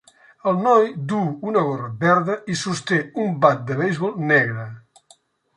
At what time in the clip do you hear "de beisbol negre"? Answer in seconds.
3.69-4.69